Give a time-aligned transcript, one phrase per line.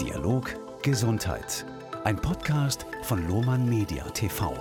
[0.00, 1.66] Dialog Gesundheit.
[2.02, 4.54] Ein Podcast von Lohmann Media TV.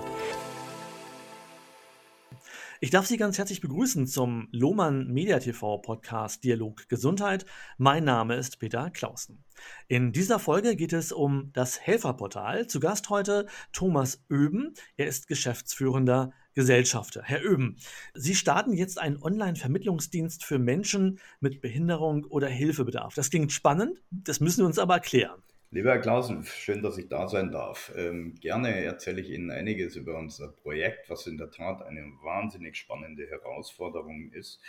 [2.82, 7.46] Ich darf Sie ganz herzlich begrüßen zum Lohmann Media TV Podcast Dialog Gesundheit.
[7.78, 9.44] Mein Name ist Peter Clausen.
[9.88, 12.68] In dieser Folge geht es um das Helferportal.
[12.68, 14.74] Zu Gast heute Thomas Öben.
[14.98, 17.22] Er ist geschäftsführender Gesellschafter.
[17.24, 17.78] Herr Öben,
[18.14, 23.14] Sie starten jetzt einen Online-Vermittlungsdienst für Menschen mit Behinderung oder Hilfebedarf.
[23.16, 25.42] Das klingt spannend, das müssen wir uns aber erklären.
[25.74, 27.94] Lieber Herr Klausen, schön, dass ich da sein darf.
[27.96, 32.76] Ähm, gerne erzähle ich Ihnen einiges über unser Projekt, was in der Tat eine wahnsinnig
[32.76, 34.60] spannende Herausforderung ist,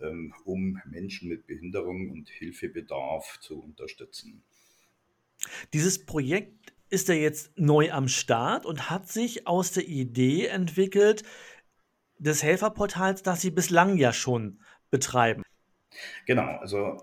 [0.00, 4.44] ähm, um Menschen mit Behinderung und Hilfebedarf zu unterstützen.
[5.72, 11.24] Dieses Projekt ist ja jetzt neu am Start und hat sich aus der Idee entwickelt
[12.18, 15.42] des Helferportals, das Sie bislang ja schon betreiben.
[16.26, 17.02] Genau, also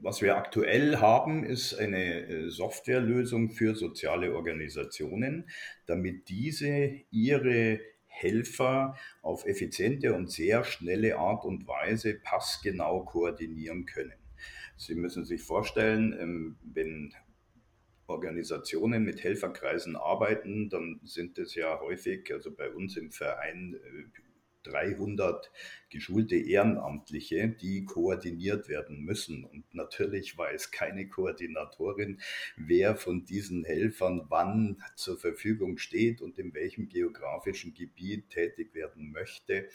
[0.00, 5.48] was wir aktuell haben, ist eine äh, Softwarelösung für soziale Organisationen,
[5.86, 14.12] damit diese ihre Helfer auf effiziente und sehr schnelle Art und Weise passgenau koordinieren können.
[14.76, 17.14] Sie müssen sich vorstellen, ähm, wenn
[18.06, 24.20] Organisationen mit Helferkreisen arbeiten, dann sind es ja häufig, also bei uns im Verein, äh,
[24.62, 25.50] 300
[25.90, 29.44] geschulte Ehrenamtliche, die koordiniert werden müssen.
[29.44, 32.20] Und natürlich weiß keine Koordinatorin,
[32.56, 39.12] wer von diesen Helfern wann zur Verfügung steht und in welchem geografischen Gebiet tätig werden
[39.12, 39.68] möchte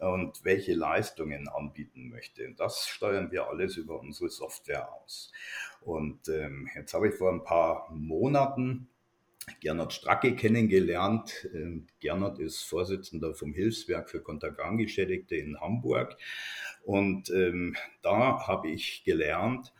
[0.00, 2.52] und welche Leistungen anbieten möchte.
[2.56, 5.32] Das steuern wir alles über unsere Software aus.
[5.80, 8.88] Und ähm, jetzt habe ich vor ein paar Monaten
[9.60, 11.48] Gernot Stracke kennengelernt.
[11.54, 16.16] Ähm, Gernot ist Vorsitzender vom Hilfswerk für Kontergan-Geschädigte in Hamburg.
[16.82, 19.72] Und ähm, da habe ich gelernt,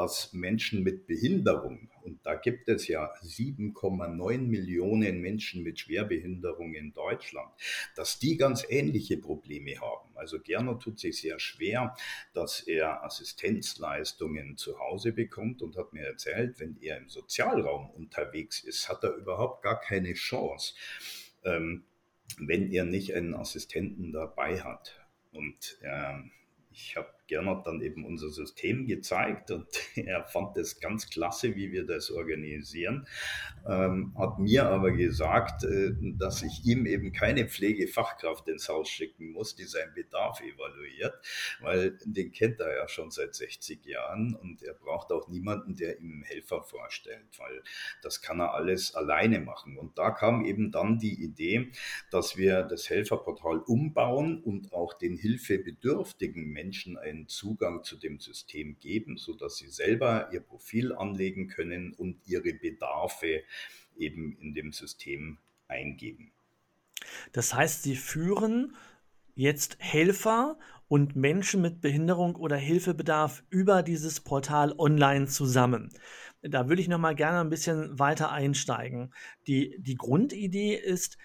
[0.00, 6.94] dass Menschen mit Behinderung, und da gibt es ja 7,9 Millionen Menschen mit Schwerbehinderung in
[6.94, 7.50] Deutschland,
[7.96, 10.08] dass die ganz ähnliche Probleme haben.
[10.16, 11.94] Also Gernot tut sich sehr schwer,
[12.32, 18.64] dass er Assistenzleistungen zu Hause bekommt und hat mir erzählt, wenn er im Sozialraum unterwegs
[18.64, 20.72] ist, hat er überhaupt gar keine Chance,
[21.44, 21.84] ähm,
[22.38, 24.98] wenn er nicht einen Assistenten dabei hat.
[25.30, 26.20] Und äh,
[26.72, 29.66] ich habe Gernot dann eben unser System gezeigt und
[29.96, 33.06] er fand es ganz klasse, wie wir das organisieren,
[33.68, 39.30] ähm, hat mir aber gesagt, äh, dass ich ihm eben keine Pflegefachkraft ins Haus schicken
[39.32, 41.14] muss, die seinen Bedarf evaluiert,
[41.60, 46.00] weil den kennt er ja schon seit 60 Jahren und er braucht auch niemanden, der
[46.00, 47.62] ihm Helfer vorstellt, weil
[48.02, 49.78] das kann er alles alleine machen.
[49.78, 51.70] Und da kam eben dann die Idee,
[52.10, 56.59] dass wir das Helferportal umbauen und auch den hilfebedürftigen Menschen
[56.96, 62.52] ein Zugang zu dem System geben, sodass sie selber ihr Profil anlegen können und ihre
[62.52, 63.42] Bedarfe
[63.96, 65.38] eben in dem System
[65.68, 66.32] eingeben.
[67.32, 68.74] Das heißt, Sie führen
[69.34, 75.90] jetzt Helfer und Menschen mit Behinderung oder Hilfebedarf über dieses Portal online zusammen.
[76.42, 79.12] Da würde ich noch mal gerne ein bisschen weiter einsteigen.
[79.46, 81.16] Die, die Grundidee ist,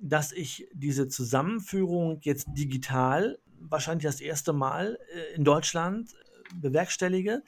[0.00, 3.38] dass ich diese Zusammenführung jetzt digital
[3.70, 7.42] wahrscheinlich das erste Mal äh, in Deutschland äh, bewerkstellige.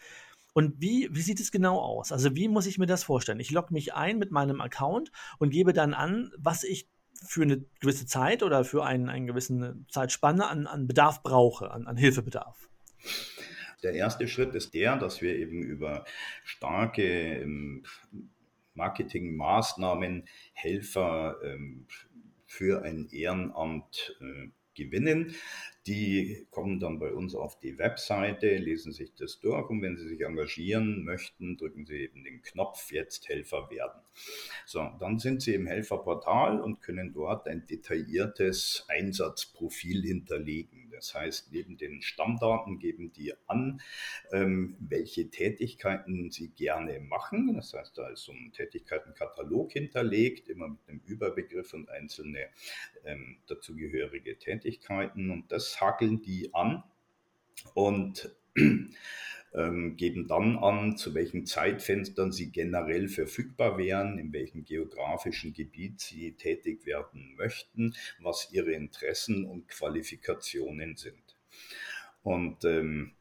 [0.55, 2.12] Und wie, wie sieht es genau aus?
[2.12, 3.41] Also wie muss ich mir das vorstellen?
[3.41, 6.88] Ich logge mich ein mit meinem Account und gebe dann an, was ich
[7.25, 11.87] für eine gewisse Zeit oder für einen, eine gewisse Zeitspanne an, an Bedarf brauche, an,
[11.87, 12.69] an Hilfebedarf.
[13.82, 16.05] Der erste Schritt ist der, dass wir eben über
[16.44, 17.84] starke ähm,
[18.75, 21.87] Marketingmaßnahmen Helfer ähm,
[22.47, 25.34] für ein Ehrenamt äh, gewinnen.
[25.87, 30.06] Die kommen dann bei uns auf die Webseite, lesen sich das durch und wenn sie
[30.06, 34.00] sich engagieren möchten, drücken sie eben den Knopf jetzt Helfer werden.
[34.65, 40.81] So, dann sind sie im Helferportal und können dort ein detailliertes Einsatzprofil hinterlegen.
[40.92, 43.80] Das heißt, neben den Stammdaten geben die an,
[44.30, 47.55] ähm, welche Tätigkeiten sie gerne machen.
[47.55, 52.49] Das heißt, da ist so ein Tätigkeitenkatalog hinterlegt, immer mit einem Überbegriff und einzelne
[53.05, 55.31] ähm, dazugehörige Tätigkeiten.
[55.31, 56.84] Und das hakeln die an
[57.75, 58.34] und
[59.54, 66.00] ähm, geben dann an, zu welchen Zeitfenstern sie generell verfügbar wären, in welchem geografischen Gebiet
[66.00, 71.37] sie tätig werden möchten, was ihre Interessen und Qualifikationen sind.
[72.22, 73.12] Und ähm,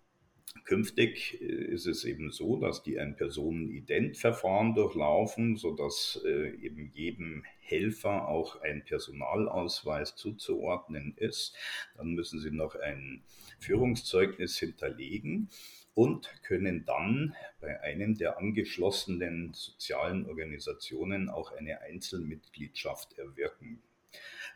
[0.66, 7.44] Künftig äh, ist es eben so, dass die ein Personenidentverfahren durchlaufen, sodass äh, eben jedem
[7.62, 11.56] Helfer auch ein Personalausweis zuzuordnen ist.
[11.96, 13.24] Dann müssen sie noch ein
[13.60, 15.50] Führungszeugnis hinterlegen
[15.94, 23.82] und können dann bei einem der angeschlossenen sozialen Organisationen auch eine Einzelmitgliedschaft erwirken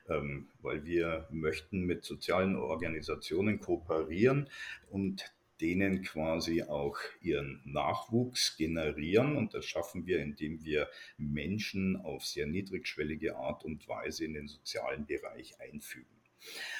[0.10, 4.50] ähm, weil wir möchten mit sozialen Organisationen kooperieren
[4.90, 9.38] und denen quasi auch ihren Nachwuchs generieren.
[9.38, 14.48] Und das schaffen wir, indem wir Menschen auf sehr niedrigschwellige Art und Weise in den
[14.48, 16.25] sozialen Bereich einfügen.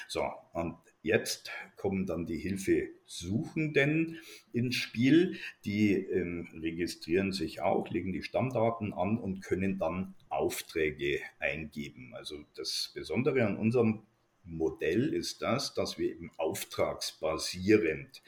[0.08, 4.18] So, und jetzt kommen dann die Hilfesuchenden
[4.52, 5.38] ins Spiel.
[5.64, 12.12] Die ähm, registrieren sich auch, legen die Stammdaten an und können dann Aufträge eingeben.
[12.14, 14.02] Also das Besondere an unserem
[14.44, 18.22] Modell ist das, dass wir eben auftragsbasierend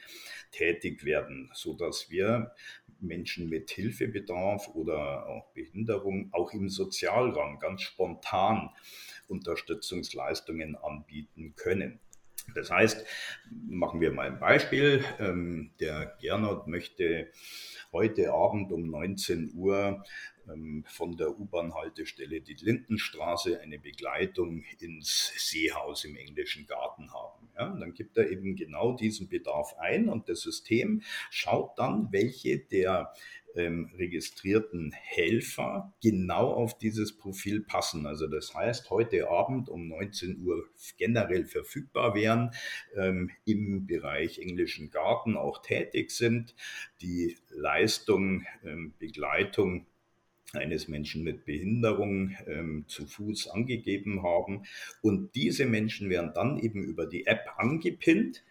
[0.51, 2.51] tätig werden, so dass wir
[3.01, 8.69] Menschen mit Hilfebedarf oder auch Behinderung auch im Sozialraum ganz spontan
[9.27, 11.99] Unterstützungsleistungen anbieten können.
[12.55, 13.05] Das heißt,
[13.67, 15.03] machen wir mal ein Beispiel.
[15.19, 17.31] Ähm, der Gernot möchte
[17.91, 20.03] heute Abend um 19 Uhr
[20.85, 27.49] von der U-Bahn-Haltestelle die Lindenstraße eine Begleitung ins Seehaus im englischen Garten haben.
[27.55, 32.59] Ja, dann gibt er eben genau diesen Bedarf ein und das System schaut dann, welche
[32.59, 33.13] der
[33.55, 38.05] ähm, registrierten Helfer genau auf dieses Profil passen.
[38.05, 40.67] Also das heißt, heute Abend um 19 Uhr
[40.97, 42.51] generell verfügbar wären,
[42.95, 46.55] ähm, im Bereich englischen Garten auch tätig sind,
[47.01, 49.87] die Leistung, ähm, Begleitung
[50.53, 54.63] eines Menschen mit Behinderung ähm, zu Fuß angegeben haben.
[55.01, 58.43] Und diese Menschen werden dann eben über die App angepinnt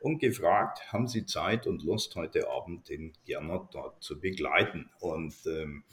[0.00, 4.90] und gefragt, haben Sie Zeit und Lust, heute Abend den Gernot dort zu begleiten?
[5.00, 5.84] Und ähm,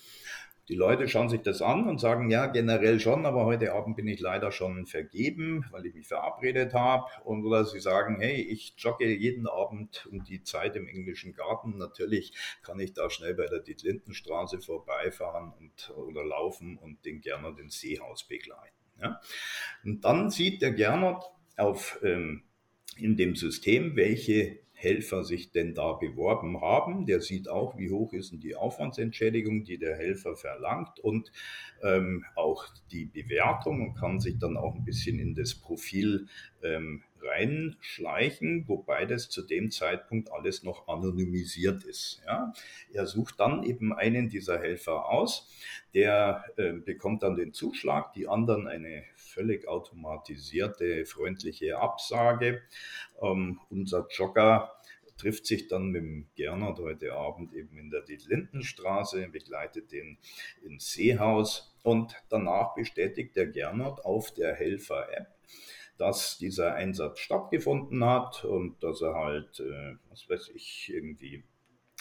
[0.70, 4.08] die Leute schauen sich das an und sagen, ja, generell schon, aber heute Abend bin
[4.08, 7.06] ich leider schon vergeben, weil ich mich verabredet habe.
[7.24, 11.80] Und oder sie sagen, hey, ich jogge jeden Abend um die Zeit im englischen Garten.
[11.80, 17.60] Natürlich kann ich da schnell bei der Dietlindenstraße vorbeifahren und, oder laufen und den Gernot
[17.60, 18.78] ins Seehaus begleiten.
[19.02, 19.20] Ja?
[19.84, 21.24] Und dann sieht der Gernot
[21.58, 22.44] auf ähm,
[22.96, 27.06] in dem System, welche Helfer sich denn da beworben haben.
[27.06, 31.34] Der sieht auch, wie hoch ist denn die Aufwandsentschädigung, die der Helfer verlangt und
[31.84, 36.28] ähm, auch die Bewertung und kann sich dann auch ein bisschen in das Profil
[36.64, 42.22] ähm, reinschleichen, wobei das zu dem Zeitpunkt alles noch anonymisiert ist.
[42.26, 42.54] Ja.
[42.94, 45.50] Er sucht dann eben einen dieser Helfer aus,
[45.94, 52.62] der äh, bekommt dann den Zuschlag, die anderen eine völlig automatisierte, freundliche Absage.
[53.22, 54.72] Ähm, unser Jogger
[55.20, 60.18] trifft sich dann mit dem Gernot heute Abend eben in der Lindenstraße, begleitet den
[60.64, 65.28] ins Seehaus und danach bestätigt der Gernot auf der Helfer-App,
[66.00, 71.44] dass dieser Einsatz stattgefunden hat und dass er halt, äh, was weiß ich, irgendwie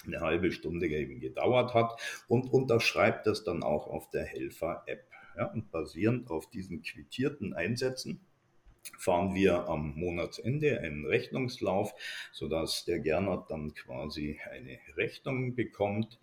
[0.06, 5.04] eine halbe Stunde eben gedauert hat und unterschreibt das dann auch auf der Helfer-App.
[5.36, 8.20] Ja, und basierend auf diesen quittierten Einsätzen
[8.98, 11.94] fahren wir am Monatsende einen Rechnungslauf,
[12.32, 16.19] sodass der Gernot dann quasi eine Rechnung bekommt,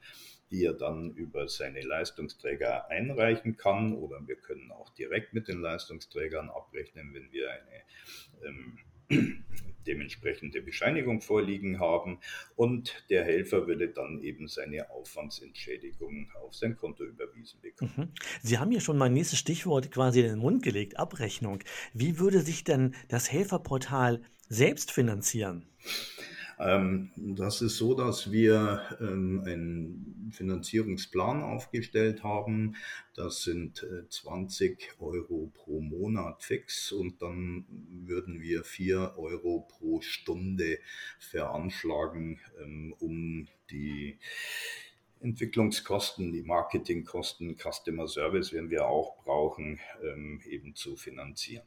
[0.52, 3.94] die er dann über seine Leistungsträger einreichen kann.
[3.94, 8.48] Oder wir können auch direkt mit den Leistungsträgern abrechnen, wenn wir eine
[9.10, 9.44] ähm,
[9.86, 12.20] dementsprechende Bescheinigung vorliegen haben
[12.56, 17.94] und der Helfer würde dann eben seine Aufwandsentschädigung auf sein Konto überwiesen bekommen.
[17.96, 18.12] Mhm.
[18.42, 21.60] Sie haben ja schon mein nächstes Stichwort quasi in den Mund gelegt, Abrechnung.
[21.94, 25.68] Wie würde sich denn das Helferportal selbst finanzieren?
[26.58, 32.76] Ähm, das ist so, dass wir ähm, einen Finanzierungsplan aufgestellt haben.
[33.14, 40.02] Das sind 20 äh, Euro pro Monat fix und dann würden wir 4 Euro pro
[40.02, 40.80] Stunde
[41.20, 44.18] veranschlagen, ähm, um die
[45.22, 49.80] Entwicklungskosten, die Marketingkosten, Customer Service, wenn wir auch brauchen,
[50.48, 51.66] eben zu finanzieren.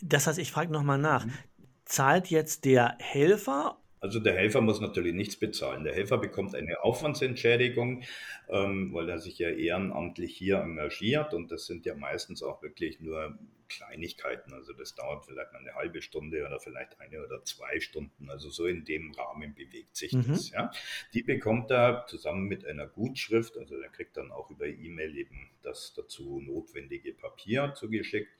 [0.00, 1.26] Das heißt, ich frage nochmal nach.
[1.26, 1.49] Mhm
[1.90, 5.84] zahlt jetzt der Helfer also der Helfer muss natürlich nichts bezahlen.
[5.84, 8.02] Der Helfer bekommt eine Aufwandsentschädigung,
[8.48, 13.00] ähm, weil er sich ja ehrenamtlich hier engagiert und das sind ja meistens auch wirklich
[13.00, 14.54] nur Kleinigkeiten.
[14.54, 18.30] Also das dauert vielleicht mal eine halbe Stunde oder vielleicht eine oder zwei Stunden.
[18.30, 20.28] Also so in dem Rahmen bewegt sich mhm.
[20.28, 20.50] das.
[20.50, 20.70] Ja.
[21.12, 25.50] Die bekommt er zusammen mit einer Gutschrift, also er kriegt dann auch über E-Mail eben
[25.60, 28.32] das dazu notwendige Papier zugeschickt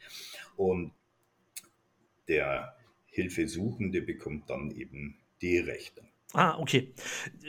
[0.56, 0.92] und
[2.28, 2.79] der
[3.10, 6.02] Hilfesuchende bekommt dann eben die Rechte.
[6.32, 6.94] Ah, okay.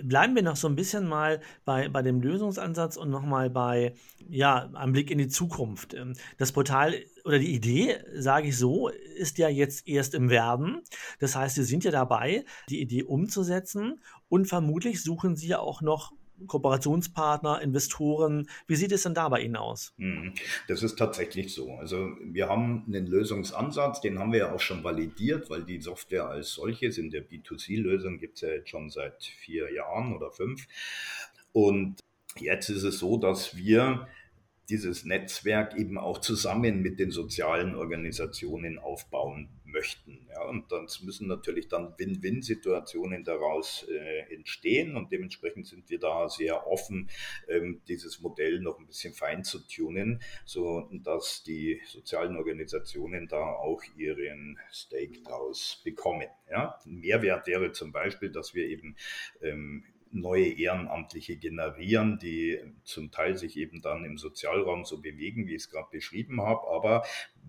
[0.03, 3.94] Bleiben wir noch so ein bisschen mal bei bei dem Lösungsansatz und noch mal bei,
[4.27, 5.94] ja, einem Blick in die Zukunft.
[5.94, 10.82] Ähm, das Portal oder die Idee, sage ich so, ist ja jetzt erst im Werden.
[11.20, 15.84] Das heißt, Sie sind ja dabei, die Idee umzusetzen und vermutlich suchen Sie ja auch
[15.84, 16.12] noch
[16.48, 18.48] Kooperationspartner, Investoren.
[18.67, 19.93] Wie sieht es denn da bei Ihnen aus?
[19.98, 20.33] Mhm.
[20.67, 21.74] Das ist tatsächlich so.
[21.75, 26.27] Also wir haben einen Lösungsansatz, den haben wir ja auch schon validiert, weil die Software
[26.27, 30.67] als solches in der B2C-Lösung gibt es ja jetzt schon seit vier Jahren oder fünf.
[31.53, 32.00] Und
[32.39, 34.07] jetzt ist es so, dass wir
[34.72, 40.28] dieses Netzwerk eben auch zusammen mit den sozialen Organisationen aufbauen möchten.
[40.30, 46.30] Ja, und dann müssen natürlich dann Win-Win-Situationen daraus äh, entstehen und dementsprechend sind wir da
[46.30, 47.10] sehr offen,
[47.50, 53.44] ähm, dieses Modell noch ein bisschen fein zu tunen, so dass die sozialen Organisationen da
[53.44, 56.28] auch ihren Stake draus bekommen.
[56.50, 58.96] Ja, Mehrwert wäre zum Beispiel, dass wir eben
[59.42, 65.56] ähm, neue Ehrenamtliche generieren, die zum Teil sich eben dann im Sozialraum so bewegen, wie
[65.56, 66.68] ich es gerade beschrieben habe.
[66.68, 67.03] Aber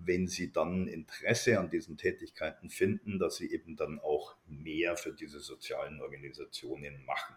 [0.04, 5.12] wenn sie dann Interesse an diesen Tätigkeiten finden, dass sie eben dann auch mehr für
[5.12, 7.34] diese sozialen Organisationen machen.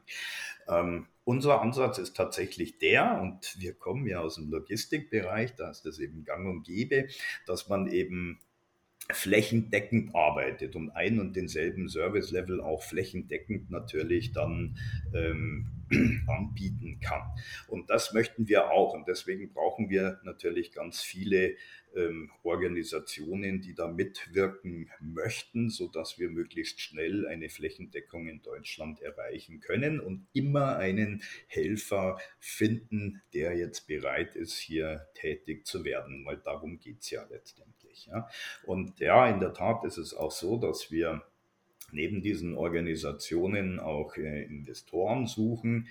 [0.68, 5.84] Ähm, unser Ansatz ist tatsächlich der, und wir kommen ja aus dem Logistikbereich, da ist
[5.84, 7.08] das eben gang und gäbe,
[7.46, 8.40] dass man eben
[9.12, 14.78] flächendeckend arbeitet und ein und denselben Service-Level auch flächendeckend natürlich dann
[15.14, 15.68] ähm,
[16.28, 17.22] anbieten kann.
[17.68, 21.56] Und das möchten wir auch und deswegen brauchen wir natürlich ganz viele
[21.96, 29.62] ähm, Organisationen, die da mitwirken möchten, sodass wir möglichst schnell eine Flächendeckung in Deutschland erreichen
[29.62, 36.38] können und immer einen Helfer finden, der jetzt bereit ist, hier tätig zu werden, weil
[36.38, 38.08] darum geht es ja letztendlich.
[38.08, 38.30] Ja.
[38.66, 41.24] Und ja, in der Tat ist es auch so, dass wir
[41.92, 45.88] neben diesen Organisationen auch äh, Investoren suchen.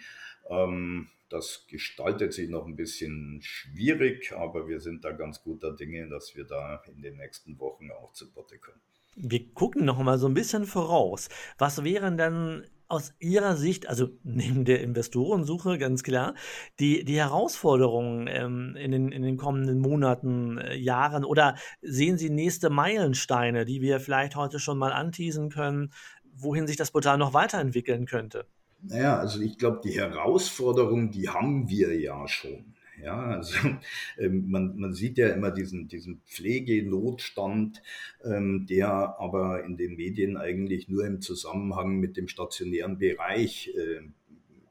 [0.48, 6.08] Ähm, das gestaltet sich noch ein bisschen schwierig, aber wir sind da ganz guter Dinge,
[6.08, 8.80] dass wir da in den nächsten Wochen auch zu Potte kommen.
[9.16, 11.28] Wir gucken noch mal so ein bisschen voraus.
[11.58, 16.34] Was wären denn aus Ihrer Sicht, also neben der Investorensuche ganz klar,
[16.80, 22.30] die, die Herausforderungen ähm, in, den, in den kommenden Monaten, äh, Jahren oder sehen Sie
[22.30, 25.92] nächste Meilensteine, die wir vielleicht heute schon mal anteasen können,
[26.36, 28.46] wohin sich das Portal noch weiterentwickeln könnte?
[28.82, 32.73] Naja, also ich glaube, die Herausforderung, die haben wir ja schon.
[33.04, 33.54] Ja, also
[34.18, 37.82] ähm, man, man sieht ja immer diesen, diesen Pflegenotstand,
[38.24, 38.88] ähm, der
[39.20, 44.08] aber in den Medien eigentlich nur im Zusammenhang mit dem stationären Bereich äh,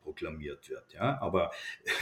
[0.01, 0.93] proklamiert wird.
[0.93, 1.21] Ja?
[1.21, 1.51] Aber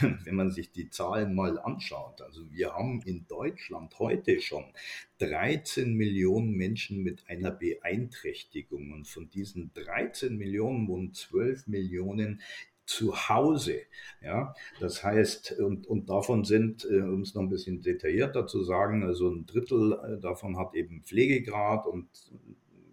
[0.24, 4.64] wenn man sich die Zahlen mal anschaut, also wir haben in Deutschland heute schon
[5.18, 12.40] 13 Millionen Menschen mit einer Beeinträchtigung und von diesen 13 Millionen wohnen 12 Millionen
[12.92, 13.80] zu Hause.
[14.22, 18.62] Ja, das heißt, und, und davon sind, äh, um es noch ein bisschen detaillierter zu
[18.62, 22.08] sagen, also ein Drittel äh, davon hat eben Pflegegrad und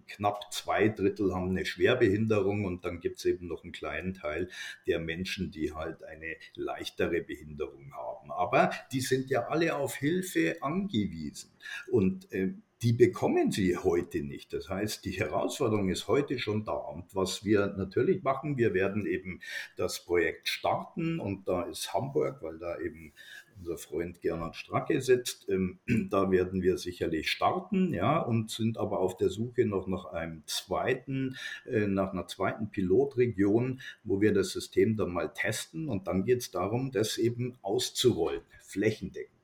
[0.08, 4.50] knapp zwei Drittel haben eine Schwerbehinderung und dann gibt es eben noch einen kleinen Teil
[4.88, 8.32] der Menschen, die halt eine leichtere Behinderung haben.
[8.32, 11.52] Aber die sind ja alle auf Hilfe angewiesen.
[11.92, 14.54] Und äh, die bekommen sie heute nicht.
[14.54, 16.74] Das heißt, die Herausforderung ist heute schon da.
[16.74, 19.42] Und was wir natürlich machen, wir werden eben
[19.76, 23.14] das Projekt starten und da ist Hamburg, weil da eben
[23.60, 25.48] unser Freund Gernot Stracke sitzt.
[25.50, 30.06] Ähm, da werden wir sicherlich starten, ja, und sind aber auf der Suche noch nach
[30.06, 35.90] einem zweiten, äh, nach einer zweiten Pilotregion, wo wir das System dann mal testen.
[35.90, 39.36] Und dann geht es darum, das eben auszurollen, flächendeckend.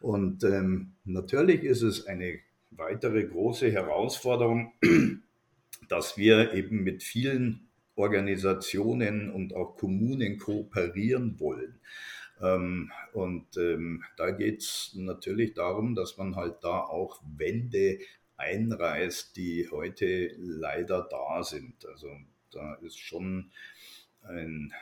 [0.00, 2.38] Und ähm, natürlich ist es eine
[2.76, 4.72] weitere große Herausforderung,
[5.88, 11.80] dass wir eben mit vielen Organisationen und auch Kommunen kooperieren wollen.
[12.40, 17.98] Ähm, und ähm, da geht es natürlich darum, dass man halt da auch Wände
[18.36, 21.86] einreißt, die heute leider da sind.
[21.86, 22.08] Also
[22.50, 23.50] da ist schon
[24.22, 24.72] ein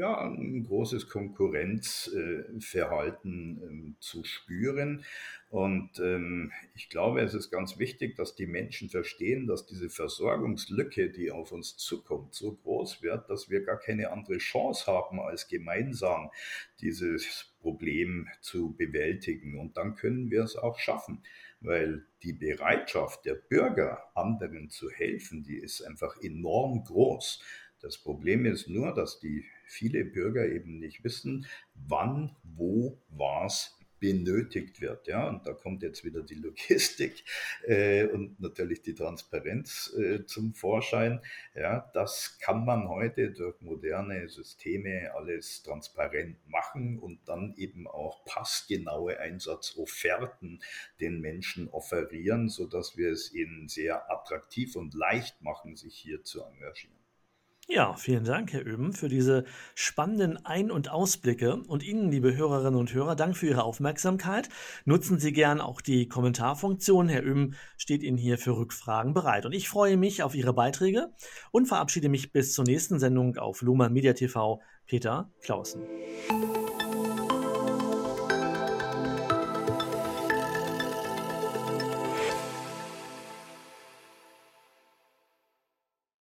[0.00, 5.04] ja, ein großes Konkurrenzverhalten ähm, zu spüren.
[5.50, 11.10] Und ähm, ich glaube, es ist ganz wichtig, dass die Menschen verstehen, dass diese Versorgungslücke,
[11.10, 15.48] die auf uns zukommt, so groß wird, dass wir gar keine andere Chance haben, als
[15.48, 16.30] gemeinsam
[16.80, 19.58] dieses Problem zu bewältigen.
[19.58, 21.22] Und dann können wir es auch schaffen,
[21.60, 27.42] weil die Bereitschaft der Bürger, anderen zu helfen, die ist einfach enorm groß.
[27.80, 34.80] Das Problem ist nur, dass die viele Bürger eben nicht wissen, wann, wo, was benötigt
[34.80, 35.06] wird.
[35.06, 37.22] Ja, und da kommt jetzt wieder die Logistik
[37.64, 41.20] äh, und natürlich die Transparenz äh, zum Vorschein.
[41.54, 48.24] Ja, das kann man heute durch moderne Systeme alles transparent machen und dann eben auch
[48.24, 50.62] passgenaue Einsatzofferten
[51.00, 56.42] den Menschen offerieren, sodass wir es ihnen sehr attraktiv und leicht machen, sich hier zu
[56.42, 56.99] engagieren.
[57.72, 59.44] Ja, vielen Dank, Herr Öben, für diese
[59.76, 61.54] spannenden Ein- und Ausblicke.
[61.54, 64.48] Und Ihnen, liebe Hörerinnen und Hörer, Dank für Ihre Aufmerksamkeit.
[64.84, 67.08] Nutzen Sie gern auch die Kommentarfunktion.
[67.08, 69.46] Herr Öben steht Ihnen hier für Rückfragen bereit.
[69.46, 71.12] Und ich freue mich auf Ihre Beiträge
[71.52, 74.60] und verabschiede mich bis zur nächsten Sendung auf Luhmann Media TV.
[74.84, 75.82] Peter Clausen.